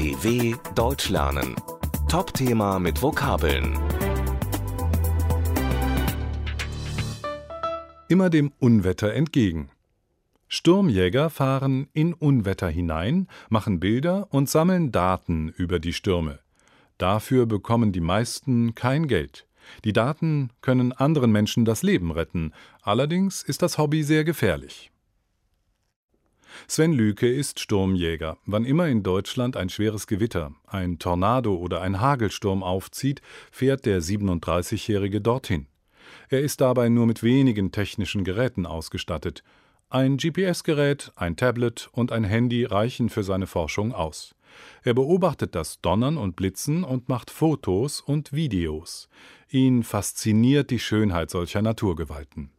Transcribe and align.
DW 0.00 0.56
Deutsch 0.74 1.10
lernen. 1.10 1.54
Top-Thema 2.08 2.78
mit 2.78 3.02
Vokabeln. 3.02 3.78
Immer 8.08 8.30
dem 8.30 8.50
Unwetter 8.58 9.12
entgegen. 9.12 9.68
Sturmjäger 10.48 11.28
fahren 11.28 11.86
in 11.92 12.14
Unwetter 12.14 12.70
hinein, 12.70 13.28
machen 13.50 13.78
Bilder 13.78 14.28
und 14.30 14.48
sammeln 14.48 14.90
Daten 14.90 15.50
über 15.50 15.78
die 15.78 15.92
Stürme. 15.92 16.38
Dafür 16.96 17.44
bekommen 17.44 17.92
die 17.92 18.00
meisten 18.00 18.74
kein 18.74 19.06
Geld. 19.06 19.46
Die 19.84 19.92
Daten 19.92 20.48
können 20.62 20.92
anderen 20.92 21.30
Menschen 21.30 21.66
das 21.66 21.82
Leben 21.82 22.10
retten, 22.10 22.54
allerdings 22.80 23.42
ist 23.42 23.60
das 23.60 23.76
Hobby 23.76 24.02
sehr 24.02 24.24
gefährlich. 24.24 24.90
Sven 26.68 26.92
Lüke 26.92 27.28
ist 27.28 27.60
Sturmjäger. 27.60 28.38
Wann 28.46 28.64
immer 28.64 28.88
in 28.88 29.02
Deutschland 29.02 29.56
ein 29.56 29.68
schweres 29.68 30.06
Gewitter, 30.06 30.52
ein 30.66 30.98
Tornado 30.98 31.54
oder 31.54 31.80
ein 31.80 32.00
Hagelsturm 32.00 32.62
aufzieht, 32.62 33.22
fährt 33.50 33.86
der 33.86 34.02
37-Jährige 34.02 35.20
dorthin. 35.20 35.66
Er 36.28 36.40
ist 36.40 36.60
dabei 36.60 36.88
nur 36.88 37.06
mit 37.06 37.22
wenigen 37.22 37.72
technischen 37.72 38.24
Geräten 38.24 38.66
ausgestattet. 38.66 39.42
Ein 39.88 40.18
GPS-Gerät, 40.18 41.12
ein 41.16 41.36
Tablet 41.36 41.88
und 41.92 42.12
ein 42.12 42.24
Handy 42.24 42.64
reichen 42.64 43.08
für 43.08 43.24
seine 43.24 43.46
Forschung 43.46 43.92
aus. 43.92 44.34
Er 44.82 44.94
beobachtet 44.94 45.54
das 45.54 45.80
Donnern 45.80 46.16
und 46.16 46.36
Blitzen 46.36 46.84
und 46.84 47.08
macht 47.08 47.30
Fotos 47.30 48.00
und 48.00 48.32
Videos. 48.32 49.08
Ihn 49.48 49.82
fasziniert 49.82 50.70
die 50.70 50.78
Schönheit 50.78 51.30
solcher 51.30 51.62
Naturgewalten. 51.62 52.50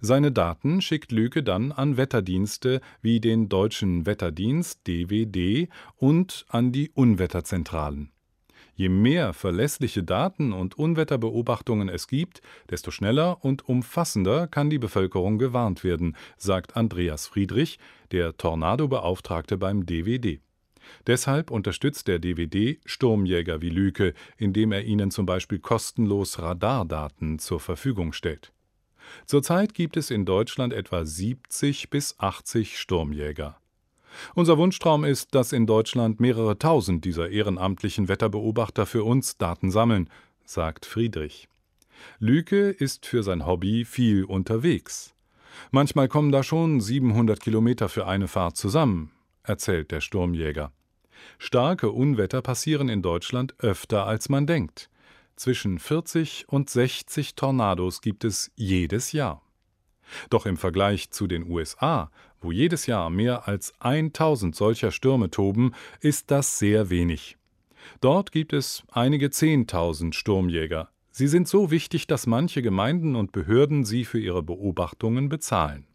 Seine 0.00 0.32
Daten 0.32 0.80
schickt 0.80 1.12
Lüke 1.12 1.42
dann 1.42 1.72
an 1.72 1.96
Wetterdienste 1.96 2.80
wie 3.02 3.20
den 3.20 3.48
Deutschen 3.48 4.06
Wetterdienst 4.06 4.86
DWD 4.86 5.68
und 5.96 6.44
an 6.48 6.72
die 6.72 6.90
Unwetterzentralen. 6.90 8.10
Je 8.80 8.88
mehr 8.88 9.34
verlässliche 9.34 10.02
Daten 10.02 10.54
und 10.54 10.78
Unwetterbeobachtungen 10.78 11.90
es 11.90 12.08
gibt, 12.08 12.40
desto 12.70 12.90
schneller 12.90 13.44
und 13.44 13.68
umfassender 13.68 14.46
kann 14.46 14.70
die 14.70 14.78
Bevölkerung 14.78 15.38
gewarnt 15.38 15.84
werden, 15.84 16.16
sagt 16.38 16.76
Andreas 16.76 17.26
Friedrich, 17.26 17.78
der 18.10 18.38
Tornadobeauftragte 18.38 19.58
beim 19.58 19.84
DWD. 19.84 20.40
Deshalb 21.06 21.50
unterstützt 21.50 22.08
der 22.08 22.18
DWD 22.18 22.80
Sturmjäger 22.86 23.60
wie 23.60 23.68
Lüke, 23.68 24.14
indem 24.38 24.72
er 24.72 24.84
ihnen 24.84 25.10
zum 25.10 25.26
Beispiel 25.26 25.58
kostenlos 25.58 26.38
Radardaten 26.38 27.38
zur 27.38 27.60
Verfügung 27.60 28.14
stellt. 28.14 28.50
Zurzeit 29.26 29.74
gibt 29.74 29.96
es 29.96 30.10
in 30.10 30.24
Deutschland 30.24 30.72
etwa 30.72 31.04
70 31.04 31.90
bis 31.90 32.18
80 32.18 32.78
Sturmjäger. 32.78 33.56
Unser 34.34 34.58
Wunschtraum 34.58 35.04
ist, 35.04 35.34
dass 35.34 35.52
in 35.52 35.66
Deutschland 35.66 36.20
mehrere 36.20 36.58
tausend 36.58 37.04
dieser 37.04 37.30
ehrenamtlichen 37.30 38.08
Wetterbeobachter 38.08 38.86
für 38.86 39.04
uns 39.04 39.38
Daten 39.38 39.70
sammeln, 39.70 40.10
sagt 40.44 40.84
Friedrich. 40.86 41.48
Lüke 42.18 42.70
ist 42.70 43.06
für 43.06 43.22
sein 43.22 43.46
Hobby 43.46 43.84
viel 43.84 44.24
unterwegs. 44.24 45.14
Manchmal 45.70 46.08
kommen 46.08 46.32
da 46.32 46.42
schon 46.42 46.80
700 46.80 47.40
Kilometer 47.40 47.88
für 47.88 48.06
eine 48.06 48.28
Fahrt 48.28 48.56
zusammen, 48.56 49.10
erzählt 49.42 49.90
der 49.90 50.00
Sturmjäger. 50.00 50.72
Starke 51.38 51.90
Unwetter 51.90 52.42
passieren 52.42 52.88
in 52.88 53.02
Deutschland 53.02 53.54
öfter 53.58 54.06
als 54.06 54.28
man 54.28 54.46
denkt. 54.46 54.89
Zwischen 55.40 55.78
40 55.78 56.44
und 56.48 56.68
60 56.68 57.34
Tornados 57.34 58.02
gibt 58.02 58.24
es 58.24 58.52
jedes 58.56 59.12
Jahr. 59.12 59.40
Doch 60.28 60.44
im 60.44 60.58
Vergleich 60.58 61.12
zu 61.12 61.26
den 61.26 61.50
USA, 61.50 62.10
wo 62.42 62.52
jedes 62.52 62.84
Jahr 62.84 63.08
mehr 63.08 63.48
als 63.48 63.72
1000 63.80 64.54
solcher 64.54 64.90
Stürme 64.90 65.30
toben, 65.30 65.72
ist 66.02 66.30
das 66.30 66.58
sehr 66.58 66.90
wenig. 66.90 67.38
Dort 68.02 68.32
gibt 68.32 68.52
es 68.52 68.82
einige 68.90 69.30
Zehntausend 69.30 70.14
Sturmjäger. 70.14 70.90
Sie 71.10 71.26
sind 71.26 71.48
so 71.48 71.70
wichtig, 71.70 72.06
dass 72.06 72.26
manche 72.26 72.60
Gemeinden 72.60 73.16
und 73.16 73.32
Behörden 73.32 73.86
sie 73.86 74.04
für 74.04 74.20
ihre 74.20 74.42
Beobachtungen 74.42 75.30
bezahlen. 75.30 75.86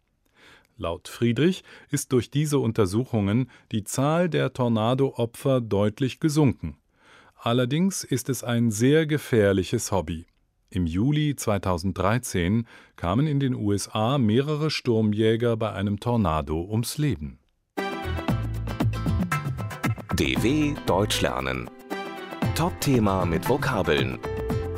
Laut 0.76 1.06
Friedrich 1.06 1.62
ist 1.88 2.10
durch 2.10 2.32
diese 2.32 2.58
Untersuchungen 2.58 3.48
die 3.70 3.84
Zahl 3.84 4.28
der 4.28 4.52
Tornadoopfer 4.52 5.60
deutlich 5.60 6.18
gesunken. 6.18 6.78
Allerdings 7.46 8.02
ist 8.02 8.28
es 8.28 8.42
ein 8.42 8.72
sehr 8.72 9.06
gefährliches 9.06 9.92
Hobby. 9.92 10.26
Im 10.68 10.84
Juli 10.84 11.36
2013 11.36 12.66
kamen 12.96 13.28
in 13.28 13.38
den 13.38 13.54
USA 13.54 14.18
mehrere 14.18 14.68
Sturmjäger 14.68 15.56
bei 15.56 15.70
einem 15.70 16.00
Tornado 16.00 16.66
ums 16.68 16.98
Leben. 16.98 17.38
DW 20.16 20.74
Deutsch 20.86 21.20
lernen. 21.20 21.70
Top-Thema 22.56 23.24
mit 23.24 23.48
Vokabeln. 23.48 24.18